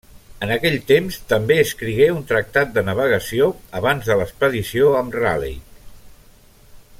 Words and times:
En 0.45 0.51
aquells 0.53 0.77
temps 0.91 1.17
també 1.33 1.57
escrigué 1.63 2.07
un 2.13 2.25
tractat 2.31 2.71
de 2.77 2.85
navegació 2.87 3.51
abans 3.81 4.09
de 4.13 4.17
l'expedició 4.23 4.89
amb 5.03 5.19
Raleigh. 5.19 5.63